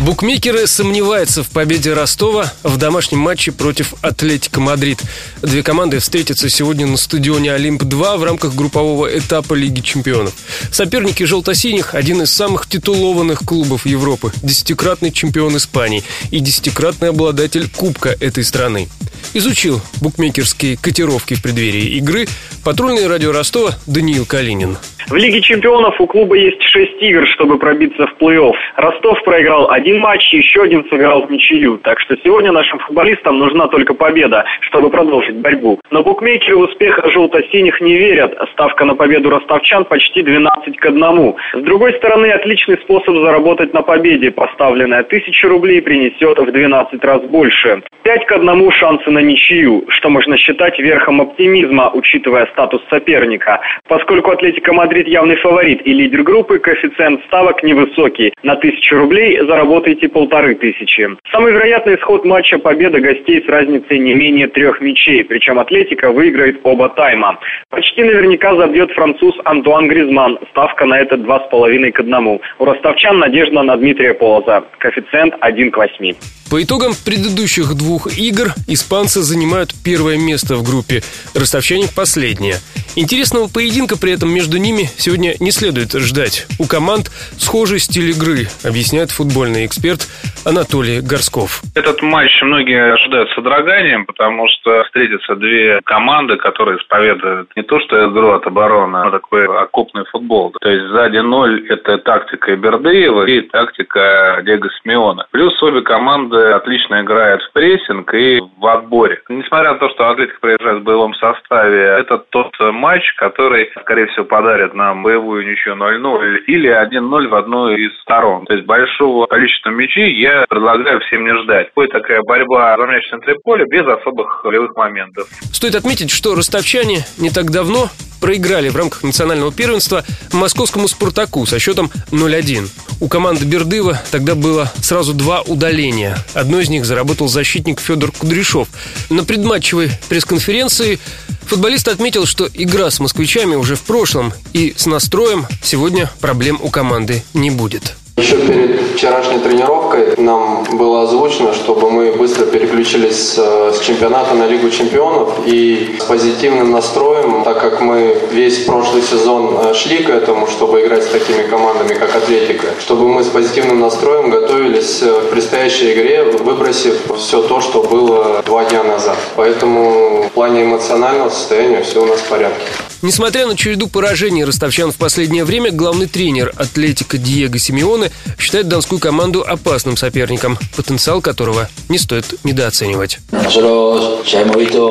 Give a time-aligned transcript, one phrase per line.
[0.00, 5.00] Букмекеры сомневаются в победе Ростова в домашнем матче против Атлетико Мадрид.
[5.40, 10.34] Две команды встретятся сегодня на стадионе Олимп-2 в рамках группового этапа Лиги Чемпионов.
[10.72, 16.02] Соперники желто-синих– один из самых титулованных клубов Европы, десятикратный чемпион Испании
[16.32, 18.88] и десятикратный обладатель Кубка этой страны.
[19.32, 22.26] Изучил букмекерские котировки в преддверии игры
[22.64, 24.76] патрульный радио Ростова Даниил Калинин.
[25.08, 28.54] В Лиге чемпионов у клуба есть шесть игр, чтобы пробиться в плей-офф.
[28.76, 31.76] Ростов проиграл один матч, еще один сыграл в ничью.
[31.78, 35.78] Так что сегодня нашим футболистам нужна только победа, чтобы продолжить борьбу.
[35.90, 38.34] Но букмекеры в успех желто-синих не верят.
[38.52, 41.34] Ставка на победу ростовчан почти 12 к 1.
[41.52, 44.30] С другой стороны, отличный способ заработать на победе.
[44.30, 47.82] Поставленная тысяча рублей принесет в 12 раз больше.
[48.04, 53.60] 5 к 1 шансы на ничью, что можно считать верхом оптимизма, учитывая статус соперника.
[53.86, 58.32] Поскольку Атлетико Мадрид Мадрид явный фаворит и лидер группы, коэффициент ставок невысокий.
[58.44, 61.08] На тысячу рублей заработаете полторы тысячи.
[61.32, 66.60] Самый вероятный исход матча победа гостей с разницей не менее трех мячей, причем Атлетико выиграет
[66.62, 67.40] оба тайма.
[67.70, 70.38] Почти наверняка забьет француз Антуан Гризманн.
[70.52, 72.40] Ставка на это два с половиной к одному.
[72.60, 74.62] У ростовчан надежда на Дмитрия Полоза.
[74.78, 76.14] Коэффициент 1 к 8.
[76.52, 81.02] По итогам предыдущих двух игр испанцы занимают первое место в группе,
[81.34, 82.54] ростовчане последнее.
[82.96, 86.46] Интересного поединка при этом между ними сегодня не следует ждать.
[86.60, 90.06] У команд схожий стиль игры, объясняет футбольный эксперт
[90.46, 91.62] Анатолий Горсков.
[91.74, 97.80] Этот матч многие ожидают с содроганием, потому что встретятся две команды, которые исповедуют не то
[97.80, 100.52] что игру от обороны, а такой окопный футбол.
[100.60, 105.26] То есть сзади ноль– это тактика Бердыева и тактика Диего Симеона.
[105.32, 109.20] Плюс обе команды отлично играют в прессинг и в отборе.
[109.28, 112.54] Несмотря на то, что Атлетик приезжает в боевом составе, это тот
[112.84, 118.44] матч, который, скорее всего, подарит нам боевую ничью 0-0 или 1-0 в одну из сторон.
[118.44, 121.70] То есть большого количества мячей я предлагаю всем не ждать.
[121.74, 125.26] Будет такая борьба за мяч в центре поля без особых голевых моментов.
[125.50, 127.88] Стоит отметить, что ростовчане не так давно
[128.20, 130.02] проиграли в рамках национального первенства
[130.34, 132.83] московскому «Спартаку» со счетом 0-1.
[133.04, 136.16] У команды Бердыва тогда было сразу два удаления.
[136.32, 138.66] Одно из них заработал защитник Федор Кудряшов.
[139.10, 140.98] На предматчевой пресс-конференции
[141.42, 146.70] футболист отметил, что игра с москвичами уже в прошлом, и с настроем сегодня проблем у
[146.70, 147.94] команды не будет.
[148.16, 154.46] Еще перед вчерашней тренировкой нам было озвучено, чтобы мы быстро переключились э, с чемпионата на
[154.46, 160.10] Лигу чемпионов и с позитивным настроем, так как мы весь прошлый сезон э, шли к
[160.10, 165.20] этому, чтобы играть с такими командами, как Атлетика, чтобы мы с позитивным настроем готовились э,
[165.22, 169.16] к предстоящей игре, выбросив все то, что было два дня назад.
[169.34, 172.68] Поэтому в плане эмоционального состояния все у нас в порядке.
[173.04, 178.98] Несмотря на череду поражений ростовчан в последнее время, главный тренер Атлетика Диего Симеоне считает донскую
[178.98, 183.18] команду опасным соперником, потенциал которого не стоит недооценивать.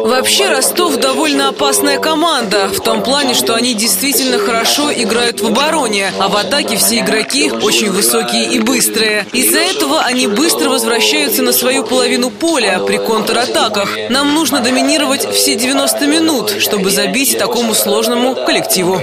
[0.06, 6.12] Вообще Ростов довольно опасная команда, в том плане, что они действительно хорошо играют в обороне,
[6.19, 9.25] а в атаке все игроки очень высокие и быстрые.
[9.34, 13.90] Из-за этого они быстро возвращаются на свою половину поля при контратаках.
[14.12, 19.02] Нам нужно доминировать все 90 минут, чтобы забить такому сложному сложному коллективу.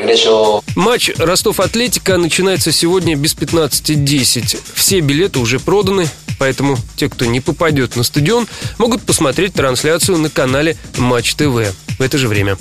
[0.74, 4.58] Матч Ростов-Атлетика начинается сегодня без 15.10.
[4.74, 6.06] Все билеты уже проданы,
[6.38, 8.46] поэтому те, кто не попадет на стадион,
[8.78, 12.58] могут посмотреть трансляцию на канале Матч ТВ в это же время.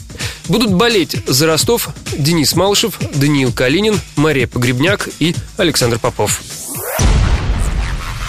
[0.47, 6.41] Будут болеть за Ростов Денис Малышев, Даниил Калинин, Мария Погребняк и Александр Попов.